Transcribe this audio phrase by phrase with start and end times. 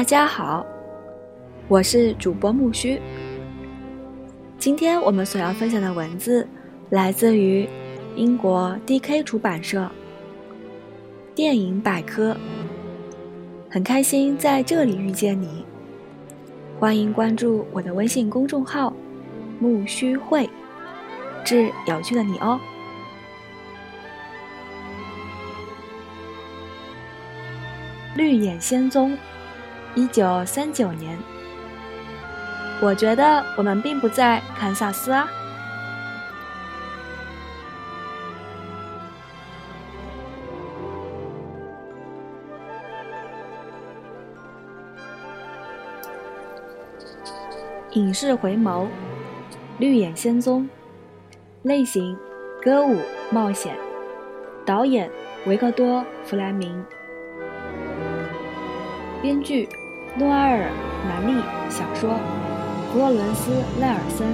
[0.00, 0.64] 大家好，
[1.68, 2.98] 我是主播木须。
[4.56, 6.48] 今天我们所要分享的文字
[6.88, 7.68] 来自于
[8.16, 9.82] 英国 D.K 出版社
[11.34, 12.32] 《电影百科》，
[13.68, 15.66] 很开心在这里遇见你。
[16.78, 18.90] 欢迎关注我的微信公众号
[19.60, 20.48] “木须会”，
[21.44, 22.58] 致有趣的你哦。
[28.16, 29.12] 《绿野仙踪》，
[30.00, 31.18] 一九三九年。
[32.80, 35.28] 我觉得我们并不在堪萨斯啊。
[47.92, 48.86] 影视回眸，
[49.76, 50.62] 《绿野仙踪》，
[51.64, 52.16] 类型：
[52.62, 52.96] 歌舞
[53.30, 53.76] 冒险，
[54.64, 55.10] 导演：
[55.44, 56.82] 维克多·弗莱明。
[59.20, 59.68] 编剧：
[60.16, 60.66] 诺埃尔·
[61.08, 62.18] 南利，小说：
[62.92, 64.26] 弗洛伦斯·赖尔森、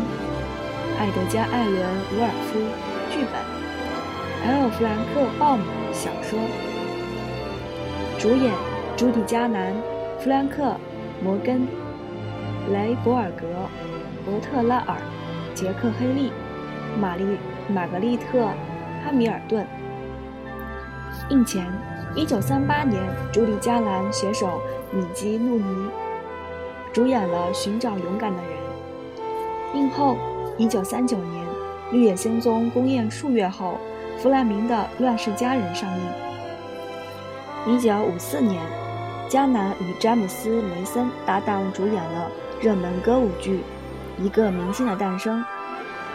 [0.99, 1.77] 艾德加·艾伦·
[2.17, 2.59] 伍尔夫，
[3.11, 3.35] 剧本：
[4.43, 6.39] 埃尔·弗兰克·鲍姆，小说。
[8.19, 8.55] 主演：
[8.97, 9.75] 朱迪·加南、
[10.19, 10.63] 弗兰克·
[11.23, 11.69] 摩根、
[12.73, 13.47] 雷·博尔格、
[14.25, 14.97] 伯特拉尔、
[15.55, 16.33] 杰克·黑利、
[16.99, 17.23] 玛丽·
[17.73, 18.39] 玛格丽特·
[19.05, 19.67] 哈米尔顿。
[21.29, 21.67] 印钱：
[22.17, 22.99] 一九三八年，
[23.31, 24.61] 朱莉·加兰携手。
[24.91, 25.89] 米基·路尼
[26.93, 28.53] 主演了《寻找勇敢的人》。
[29.79, 30.17] 映后，
[30.57, 31.45] 一九三九年，
[31.93, 33.79] 《绿野仙踪》公映数月后，
[34.17, 36.05] 弗莱明的《乱世佳人》上映。
[37.67, 38.63] 一九五四年，
[39.29, 43.61] 加南与詹姆斯·梅森搭档主演了热门歌舞剧
[44.23, 45.41] 《一个明星的诞生》。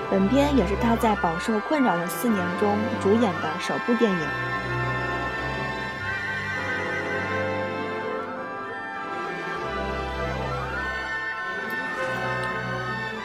[0.09, 4.27] 本片也是他在饱受困扰的四年中主演的首部电影。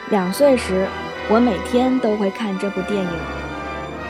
[0.08, 0.86] 两岁时，
[1.28, 3.10] 我每天都会看这部电影。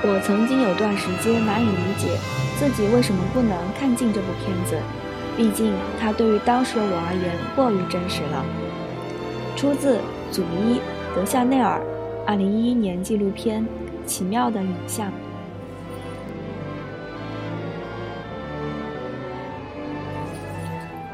[0.02, 2.18] 我曾经有段时间难以理解
[2.58, 4.76] 自己为什么不能看尽这部片子，
[5.38, 8.44] 毕竟它对于当时的我而言过于真实了。
[9.56, 9.98] 出自
[10.30, 10.74] 祖伊·
[11.16, 11.80] 德夏内尔
[12.26, 13.62] 2011年纪录片
[14.06, 15.08] 《奇妙的影像》。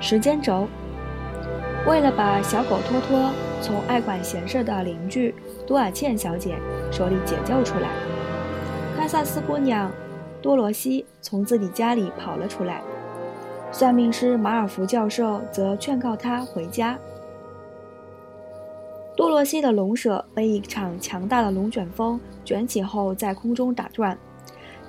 [0.00, 0.66] 时间轴。
[1.86, 3.30] 为了把小狗托托
[3.62, 5.32] 从爱管闲事的邻居
[5.66, 6.58] 多尔茜小姐
[6.90, 7.88] 手里解救出来，
[8.96, 9.90] 堪萨斯姑娘
[10.42, 12.82] 多罗西从自己家里跑了出来。
[13.70, 16.98] 算命师马尔福教授则劝告她回家。
[19.16, 24.18] 多罗西的龙舍被一场强大的龙卷风卷起后在空中打转，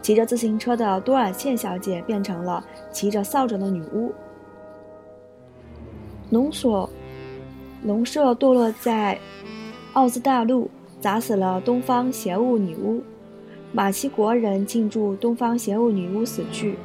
[0.02, 4.12] 骑着自行车的多尔茜小姐变成了骑着扫帚的女巫。
[6.32, 6.90] 龙所
[7.84, 9.20] 龙舍堕落在
[9.92, 10.70] 奥兹大陆，
[11.02, 13.04] 砸死了东方邪物女巫。
[13.74, 16.78] 马其国人庆祝东方邪物女巫死去，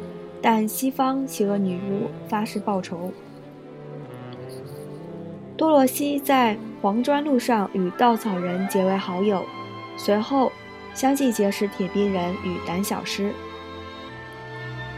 [0.42, 3.12] 但西方邪恶女巫发誓报仇。
[5.56, 9.44] 多罗西在黄砖路上与稻草人结为好友，
[9.97, 10.50] 随后
[10.94, 13.32] 相继结识铁皮人与胆小狮。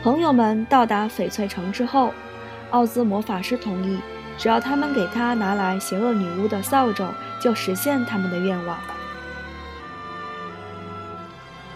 [0.03, 2.11] 朋友们到达翡翠城之后，
[2.71, 3.99] 奥兹魔法师同意。
[4.39, 7.09] 只要他们给他拿来邪恶女巫的扫帚，
[7.41, 8.79] 就实现他们的愿望。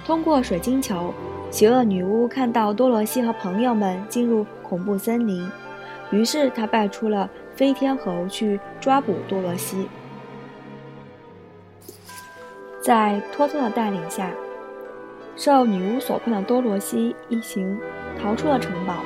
[0.07, 1.13] 通过水晶球，
[1.51, 5.51] 邪恶女巫看到多罗西和朋友们进入恐怖森林，
[6.11, 9.89] 于是她派出了飞天猴去抓捕多罗西。
[12.83, 14.31] 在托托的带领下，
[15.37, 17.79] 受女巫所困的多罗西一行
[18.21, 18.97] 逃出了城堡。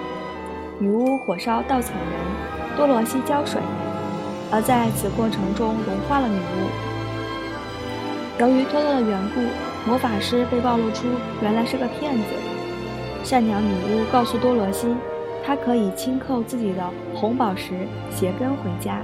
[0.81, 2.58] 女巫火烧稻草人。
[2.79, 3.61] 多罗西浇水，
[4.53, 6.71] 而在此过程中融化了女巫。
[8.39, 9.41] 由于托托的缘故，
[9.85, 11.09] 魔法师被暴露出
[11.43, 12.25] 原来是个骗子。
[13.25, 14.95] 善良女巫告诉多罗西，
[15.45, 17.75] 她可以轻扣自己的红宝石
[18.13, 19.01] 鞋跟回家。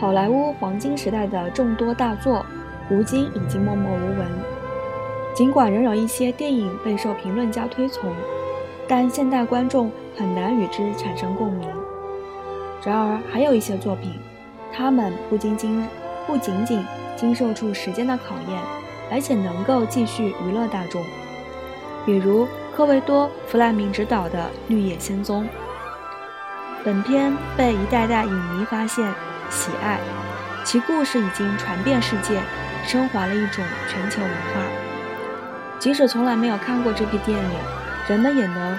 [0.00, 2.46] 好莱坞黄金时代的众多大作，
[2.88, 4.57] 如今已经默默无闻。
[5.38, 8.12] 尽管仍有一些电影备受评论家推崇，
[8.88, 11.68] 但现代观众很难与之产生共鸣。
[12.84, 14.14] 然而，还有一些作品，
[14.72, 15.86] 他们不仅仅
[16.26, 18.60] 不仅仅经受住时间的考验，
[19.12, 21.00] 而且能够继续娱乐大众。
[22.04, 25.44] 比如科维多·弗莱明执导的《绿野仙踪》，
[26.82, 29.08] 本片被一代代影迷发现、
[29.50, 30.00] 喜爱，
[30.64, 32.40] 其故事已经传遍世界，
[32.84, 34.77] 升华了一种全球文化。
[35.78, 37.50] 即使从来没有看过这部电影，
[38.08, 38.76] 人们也能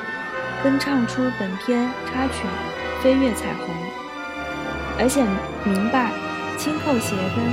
[0.61, 2.45] 跟唱出本片插曲
[3.01, 3.67] 《飞越彩虹》，
[4.99, 5.23] 而且
[5.63, 6.11] 明白
[6.57, 7.45] 轻扣鞋跟，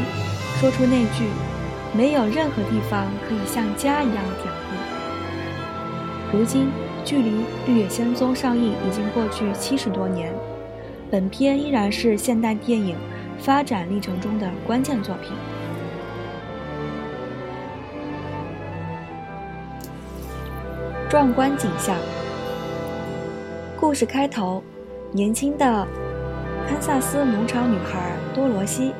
[0.58, 1.28] 说出那句
[1.96, 4.52] “没有任何地方可以像家一样”的典
[6.32, 6.36] 故。
[6.36, 6.68] 如今，
[7.04, 7.30] 距离
[7.66, 10.34] 《绿野仙踪》上映已经过去七十多年，
[11.08, 12.96] 本片依然是现代电影
[13.38, 15.30] 发展历程中的关键作品。
[21.08, 21.96] 壮观景象。
[23.78, 24.60] 故事开头，
[25.12, 25.86] 年轻的
[26.66, 28.92] 堪萨斯农场女孩多罗西，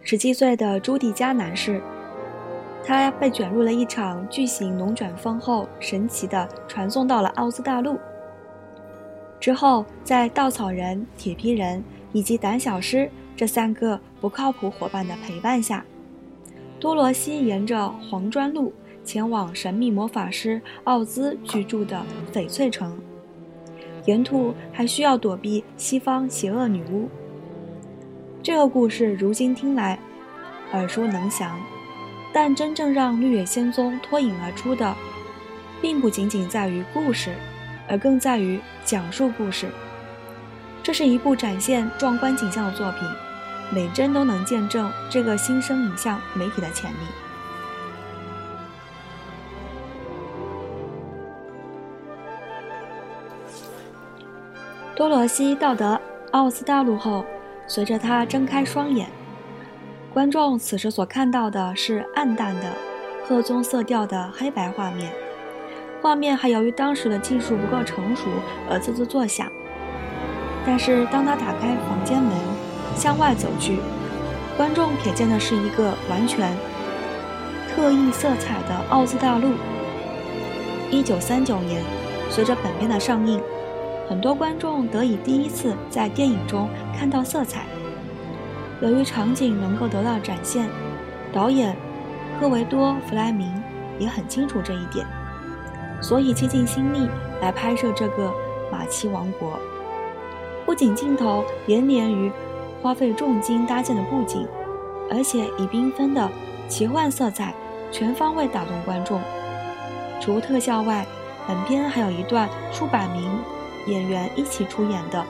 [0.00, 1.82] 十七岁的朱迪加男士，
[2.82, 7.98] 他被卷入了一场巨型龙卷风后，神奇的传送到了奥兹大陆。
[9.38, 15.84] 之后，在稻草人、铁皮人以及胆小狮这三个不靠谱伙伴的陪伴下，
[16.80, 18.72] 多罗西沿着黄砖路。
[19.04, 22.98] 前往神秘魔法师奥兹居住的翡翠城，
[24.06, 27.08] 沿途还需要躲避西方邪恶女巫。
[28.42, 29.98] 这个故事如今听来
[30.72, 31.58] 耳熟能详，
[32.32, 34.94] 但真正让《绿野仙踪》脱颖而出的，
[35.80, 37.34] 并不仅仅在于故事，
[37.88, 39.68] 而更在于讲述故事。
[40.82, 43.08] 这是一部展现壮观景象的作品，
[43.72, 46.96] 每帧都能见证这个新生影像媒体的潜力。
[54.96, 56.00] 多罗西到达
[56.30, 57.24] 奥斯大陆后，
[57.66, 59.08] 随着他睁开双眼，
[60.12, 62.72] 观众此时所看到的是暗淡的
[63.26, 65.10] 褐棕色调的黑白画面。
[66.00, 68.28] 画面还由于当时的技术不够成熟
[68.70, 69.48] 而滋滋作响。
[70.64, 72.32] 但是当他打开房间门，
[72.94, 73.78] 向外走去，
[74.56, 76.56] 观众瞥见的是一个完全
[77.74, 79.54] 特异色彩的奥斯大陆。
[80.88, 81.82] 一九三九年，
[82.30, 83.42] 随着本片的上映。
[84.08, 87.64] 很多观众得以第一次在电影中看到色彩。
[88.80, 90.68] 由于场景能够得到展现，
[91.32, 91.74] 导演
[92.38, 93.50] 科维多·弗莱明
[93.98, 95.06] 也很清楚这一点，
[96.02, 97.08] 所以倾尽心力
[97.40, 98.30] 来拍摄这个
[98.70, 99.58] 马奇王国。
[100.66, 102.30] 不仅镜头连连于
[102.82, 104.46] 花费重金搭建的布景，
[105.10, 106.28] 而且以缤纷的
[106.68, 107.54] 奇幻色彩
[107.90, 109.20] 全方位打动观众。
[110.20, 111.06] 除特效外，
[111.46, 113.30] 本片还有一段数百名。
[113.86, 115.24] 演员一起出演的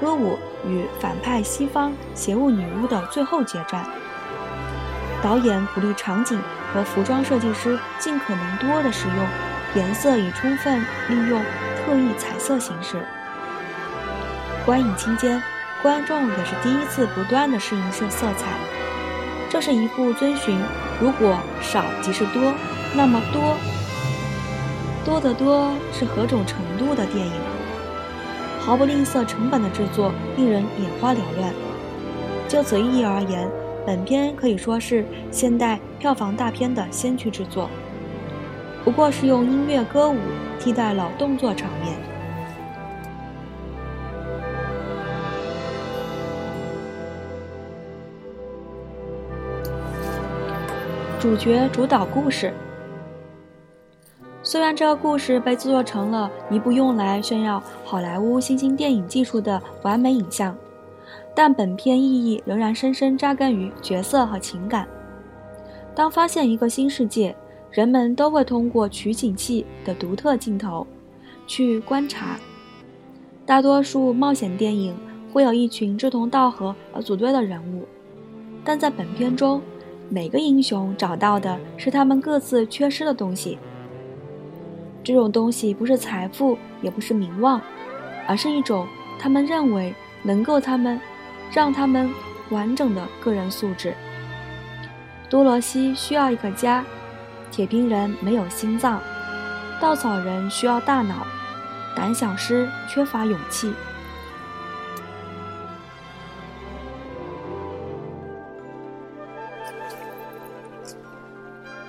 [0.00, 3.84] 歌舞与反派西方邪物女巫的最后决战。
[5.22, 6.40] 导演鼓励场景
[6.72, 9.16] 和服装设计师尽可能多的使用
[9.74, 11.42] 颜色，以充分利用
[11.76, 13.04] 特异彩色形式。
[14.64, 15.42] 观影期间，
[15.82, 18.46] 观众也是第一次不断的适应色色彩。
[19.50, 20.60] 这是一部遵循
[21.00, 22.52] “如果少即是多，
[22.94, 23.56] 那么多
[25.04, 27.32] 多得多是何种程度”的电影。
[28.68, 31.50] 毫不吝啬成本的制作，令人眼花缭乱。
[32.46, 33.48] 就此意义而言，
[33.86, 37.70] 本片可以说是现代票房大片的先驱之作。
[38.84, 40.18] 不过是用音乐歌舞
[40.60, 41.96] 替代了动作场面。
[51.18, 52.52] 主角主导故事。
[54.48, 60.56] 虽然这个故事被制作成了一部用来炫耀好莱坞新兴电影技术的完美影像，
[61.34, 64.88] 但本片意义仍然深深扎根于角色和情感。
[65.94, 67.36] 当发现一个新世界，
[67.70, 70.86] 人们都会通过取景器的独特镜头
[71.46, 72.40] 去观察。
[73.44, 74.96] 大多数冒险电影
[75.30, 77.86] 会有一群志同道合而组队的人物，
[78.64, 79.60] 但在本片中，
[80.08, 83.58] 每个英雄找到的是他们各自缺失的东西。
[85.08, 87.58] 这种东西不是财富，也不是名望，
[88.26, 88.86] 而是一种
[89.18, 91.00] 他们认为能够他们
[91.50, 92.12] 让他们
[92.50, 93.94] 完整的个人素质。
[95.30, 96.84] 多罗西需要一个家，
[97.50, 99.00] 铁皮人没有心脏，
[99.80, 101.26] 稻草人需要大脑，
[101.96, 103.72] 胆小狮缺乏勇气。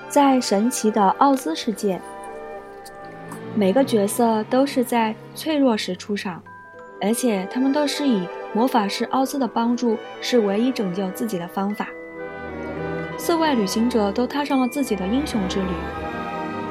[0.08, 2.02] 在神奇的奥兹世界。
[3.60, 6.42] 每个角色都是在脆弱时出场，
[7.02, 11.86] 而且他们都是以魔法师奥兹的帮助是唯一拯救自己的方法。
[13.18, 15.74] 四位旅行者都踏上了自己的英雄之旅，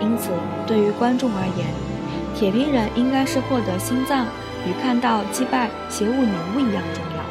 [0.01, 0.31] 因此
[0.67, 1.67] 对于观众而言，
[2.35, 4.25] 铁皮人应该是获得心脏
[4.67, 7.23] 与看到击败邪物女巫一样重要。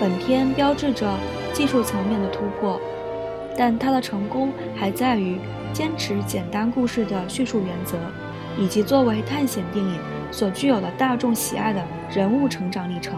[0.00, 1.06] 本片标志着
[1.52, 2.80] 技术层面的突破，
[3.58, 5.38] 但它的成功还在于。
[5.72, 7.96] 坚持简单故事的叙述原则，
[8.56, 9.98] 以及作为探险电影
[10.30, 13.14] 所具有的大众喜爱的人物成长历程。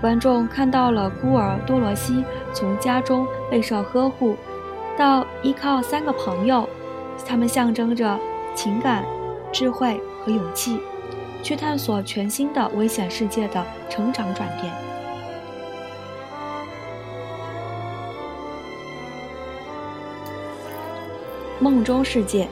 [0.00, 4.36] 观众看到了孤儿多罗西从家中备受呵护，
[4.96, 6.68] 到依靠三个朋友，
[7.26, 8.18] 他们象征着
[8.54, 9.04] 情感、
[9.52, 10.80] 智慧和勇气，
[11.42, 14.89] 去探索全新的危险世界的成长转变。
[21.62, 22.48] 梦中世界，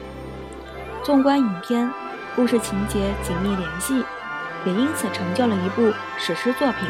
[1.03, 1.91] 纵观影片，
[2.35, 4.03] 故事情节紧密联系，
[4.65, 6.87] 也因此成就了一部史诗作品。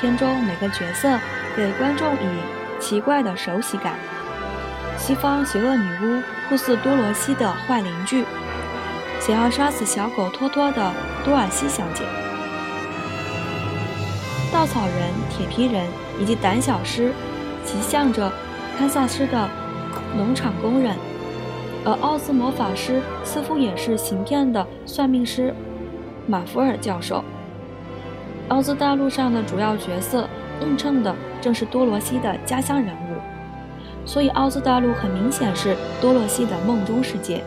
[0.00, 1.18] 片中每个角色
[1.56, 3.94] 给观众以奇怪的熟悉感。
[4.96, 8.24] 西方邪恶女巫酷似多罗西的坏邻居，
[9.18, 10.92] 想要杀死小狗托托的
[11.24, 12.04] 多尔西小姐，
[14.52, 15.88] 稻草人、铁皮人
[16.20, 17.12] 以及胆小狮，
[17.64, 18.30] 极像着
[18.78, 19.50] 堪萨斯的
[20.16, 20.96] 农场工人，
[21.86, 25.54] 而奥兹魔法师似乎也是行骗的算命师
[26.26, 27.22] 马福尔教授。
[28.48, 30.28] 奥兹大陆上的主要角色
[30.62, 33.20] 映衬的正是多罗西的家乡人物，
[34.04, 37.40] 所以奥兹大陆很明显是多罗西的梦中世界。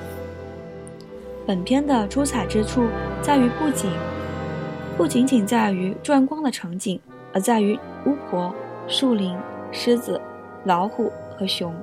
[1.45, 2.87] 本片的出彩之处
[3.21, 3.91] 在于不仅
[4.95, 6.97] 不仅仅在于转光的场景，
[7.33, 8.53] 而在于巫婆、
[8.87, 9.35] 树林、
[9.71, 10.21] 狮子、
[10.63, 11.73] 老虎和熊。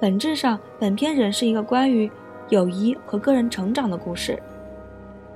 [0.00, 2.08] 本质上，本片仍是一个关于
[2.50, 4.40] 友谊和个人成长的故事，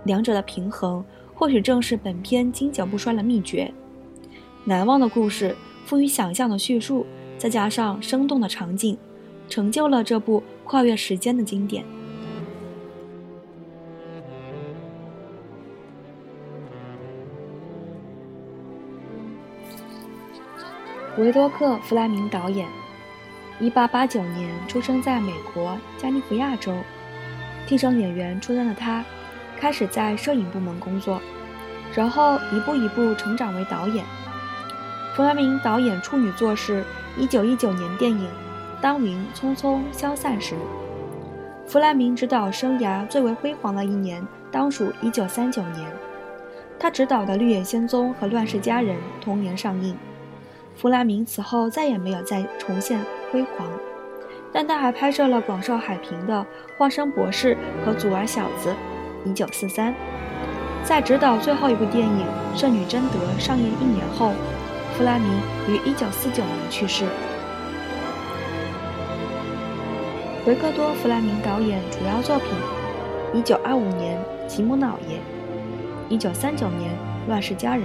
[0.05, 1.05] 两者的平衡。
[1.35, 3.73] 或许正是本片经久不衰的秘诀。
[4.65, 7.05] 难忘的故事，富于想象的叙述，
[7.37, 8.97] 再加上生动的场景，
[9.49, 11.85] 成就了这部跨越时间的经典。
[21.19, 22.69] 维多克·弗莱明导演
[23.63, 26.77] ，1889年出生在美国加利福尼亚州，
[27.67, 29.03] 替身演员出身的他。
[29.59, 31.21] 开始在摄影部门工作，
[31.95, 34.05] 然后一步一步成长为导演。
[35.15, 36.85] 弗莱明导演处女作是
[37.17, 38.27] 1919年电影
[38.81, 40.57] 《当云匆匆消散时》。
[41.65, 45.93] 弗莱明执导生涯最为辉煌的一年当属1939年，
[46.77, 49.97] 他执导的《绿野仙踪》和《乱世佳人》同年上映。
[50.75, 52.99] 弗莱明此后再也没有再重现
[53.33, 53.67] 辉煌，
[54.53, 56.35] 但他还拍摄了广受好评的
[56.77, 58.69] 《花生博士》和《祖儿小子》。
[59.25, 59.95] 一九四三，
[60.85, 62.27] 在执导最后一部电影
[62.59, 64.33] 《圣女贞德》上映一年后，
[64.95, 65.31] 弗莱明
[65.67, 67.07] 于一九四九年去世。
[70.45, 72.49] 维克多·弗莱明导演主要作品：
[73.33, 75.17] 一九二五年《吉姆老爷》，
[76.11, 76.91] 一九三九年
[77.29, 77.85] 《乱世佳人》，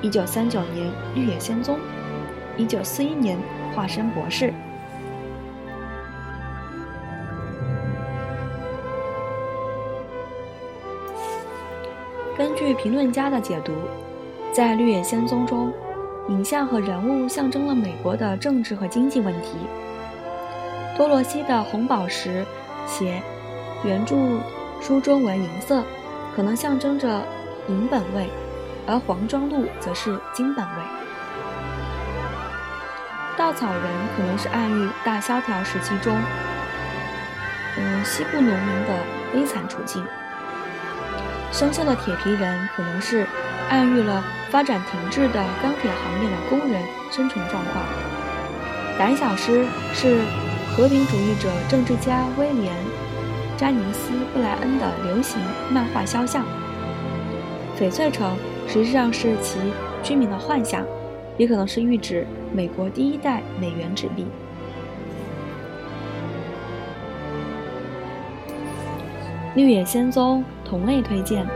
[0.00, 1.76] 一九三九年《绿野仙踪》，
[2.56, 3.36] 一九四一年
[3.74, 4.46] 《化身博士》。
[12.36, 13.72] 根据评论家的解读，
[14.52, 15.72] 在《绿野仙踪》中，
[16.28, 19.58] 影像和人物象征了美国的政治和经济问题。
[20.96, 22.44] 多罗西的红宝石
[22.86, 23.22] 鞋，
[23.84, 24.16] 原著
[24.80, 25.82] 书中为银色，
[26.34, 27.22] 可能象征着
[27.68, 28.28] 银本位，
[28.86, 31.01] 而黄庄路则是金本位。
[33.42, 33.82] 稻草人
[34.16, 36.16] 可能是暗喻大萧条时期中，
[37.76, 38.96] 嗯，西部农民的
[39.32, 40.06] 悲惨处境。
[41.50, 43.26] 生锈的铁皮人可能是
[43.68, 46.80] 暗喻了发展停滞的钢铁行业的工人
[47.10, 47.84] 生存状况。
[48.96, 50.20] 胆小狮是
[50.76, 52.72] 和平主义者政治家威廉·
[53.58, 56.44] 詹宁斯·布莱恩的流行漫画肖像。
[57.76, 58.36] 翡翠城
[58.68, 59.58] 实际上是其
[60.00, 60.86] 居民的幻想，
[61.36, 64.26] 也可能是喻指美国第一代美元纸币。
[69.54, 70.44] 绿野仙踪。
[70.64, 71.44] 同类推荐，《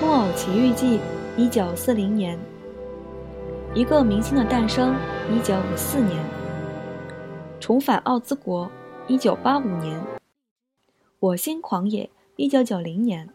[0.00, 0.98] 木偶奇遇记》
[1.36, 2.38] 一九四零年，
[3.74, 4.94] 《一个明星的诞生》
[5.34, 6.16] 一九五四年，
[7.58, 8.66] 《重返奥兹国》
[9.08, 9.98] 一九八五年，
[11.18, 12.04] 《我心狂野》
[12.36, 13.26] 一九九零年，《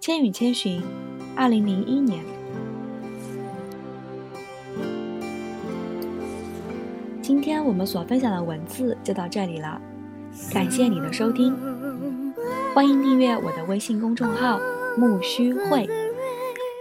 [0.00, 0.80] 千与千寻》
[1.36, 2.37] 二零零一年。
[7.28, 9.78] 今天我们所分享的文字就到这里了，
[10.50, 11.54] 感谢你的收听。
[12.74, 14.58] 欢迎订阅我的微信公众号
[14.96, 15.86] “木须会”，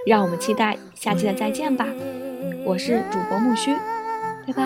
[0.07, 1.85] 让我们期待下期的再见吧！
[2.63, 3.75] 我是主播木须，
[4.47, 4.63] 拜拜。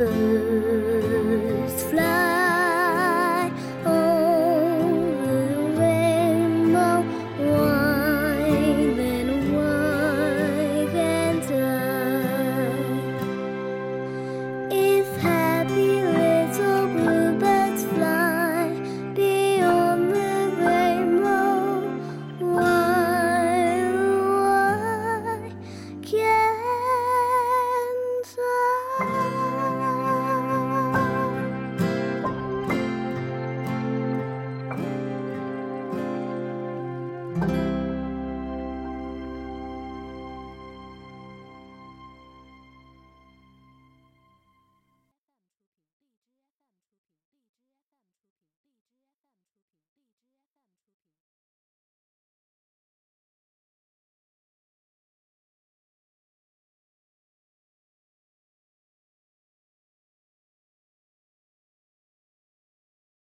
[0.00, 0.69] bird.